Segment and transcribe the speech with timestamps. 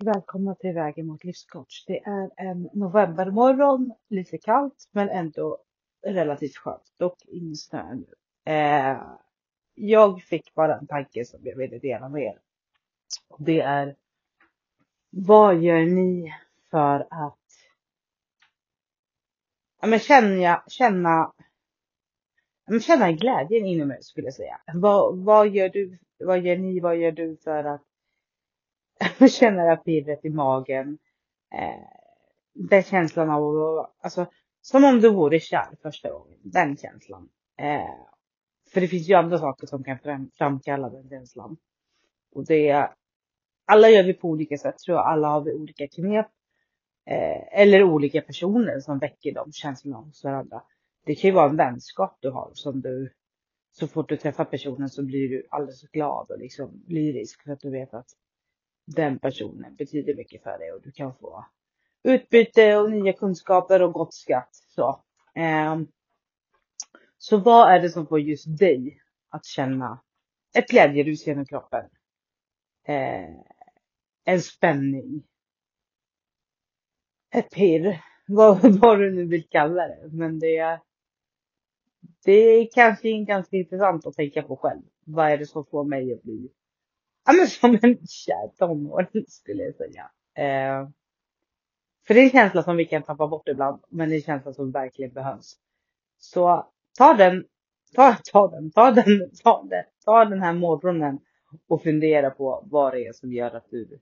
[0.00, 1.84] välkomna till Vägen mot livscoach.
[1.86, 5.58] Det är en novembermorgon, lite kallt men ändå
[6.06, 6.92] relativt skönt.
[6.96, 8.14] Dock ingen snö nu.
[8.52, 9.02] Eh,
[9.74, 12.38] jag fick bara en tanke som jag ville dela med er.
[13.38, 13.96] Det är
[15.10, 16.34] vad gör ni
[16.70, 17.38] för att
[19.80, 21.32] ja, men känna, känna,
[22.64, 24.60] ja, men känna glädjen inom er skulle jag säga.
[24.74, 27.82] Vad, vad gör du, vad gör ni, vad gör du för att
[29.30, 30.98] Känner det här pirret i magen.
[31.54, 31.88] Eh,
[32.54, 34.26] den känslan av att, alltså
[34.60, 36.38] som om du vore kär första gången.
[36.42, 37.28] Den känslan.
[37.58, 38.06] Eh,
[38.72, 41.56] för det finns ju andra saker som kan fram, framkalla den känslan.
[42.32, 42.90] Och det,
[43.66, 45.06] alla gör vi på olika sätt tror jag.
[45.06, 46.26] Alla har vi olika knep.
[47.06, 50.62] Eh, eller olika personer som väcker de känslorna hos varandra.
[51.04, 53.12] Det kan ju vara en vänskap du har som du,
[53.72, 57.60] så fort du träffar personen så blir du alldeles glad och liksom lyrisk för att
[57.60, 58.08] du vet att
[58.86, 61.46] den personen betyder mycket för dig och du kan få
[62.02, 64.54] utbyte och nya kunskaper och gott skratt.
[64.54, 65.80] Så, eh,
[67.18, 70.02] så vad är det som får just dig att känna
[70.56, 71.84] ett glädjerus genom kroppen?
[72.86, 73.34] Eh,
[74.24, 75.22] en spänning.
[77.34, 78.02] Ett pirr.
[78.28, 80.08] Vad, vad du nu vill kalla det.
[80.12, 80.80] Men det,
[82.24, 84.82] det är kanske ganska intressant att tänka på själv.
[85.04, 86.50] Vad är det som får mig att bli
[87.26, 90.10] ja, men som en kär tonåring skulle jag säga.
[90.34, 90.88] Eh,
[92.06, 94.22] för det är en känsla som vi kan tappa bort ibland, men det är en
[94.22, 95.56] känsla som verkligen behövs.
[96.18, 96.66] Så
[96.98, 97.44] ta den,
[97.94, 101.18] ta, ta den, ta den, ta den, ta den här morgonen
[101.68, 104.00] och fundera på vad det är som gör att du,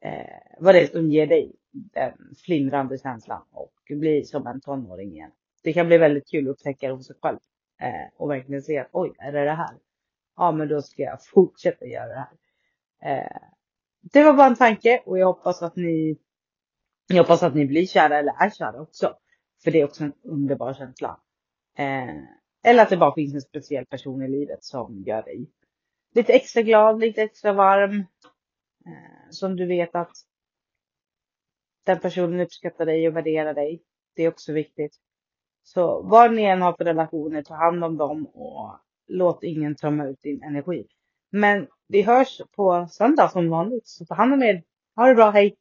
[0.00, 5.12] eh, vad det är som ger dig den flimrande känslan och bli som en tonåring
[5.12, 5.30] igen.
[5.62, 7.38] Det kan bli väldigt kul att upptäcka det hos sig själv
[7.80, 9.76] eh, och verkligen se att oj, är det det här?
[10.38, 12.28] Ja men då ska jag fortsätta göra det
[13.00, 13.18] här.
[13.18, 13.40] Eh,
[14.00, 16.18] det var bara en tanke och jag hoppas att ni
[17.06, 19.14] jag hoppas att ni blir kära eller är kära också.
[19.64, 21.20] För det är också en underbar känsla.
[21.78, 22.16] Eh,
[22.62, 25.48] eller att det bara finns en speciell person i livet som gör dig
[26.14, 27.98] lite extra glad, lite extra varm.
[28.86, 30.12] Eh, som du vet att
[31.84, 33.82] den personen uppskattar dig och värderar dig.
[34.16, 34.96] Det är också viktigt.
[35.62, 40.06] Så vad ni än har för relationer, ta hand om dem och låt ingen tömma
[40.06, 40.86] ut din energi.
[41.30, 44.62] Men vi hörs på söndag som vanligt, så ta hand om er.
[44.96, 45.56] Ha det bra, hej!